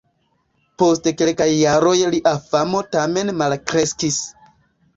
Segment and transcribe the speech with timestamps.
[0.81, 4.21] Post kelkaj jaroj lia famo tamen malkreskis.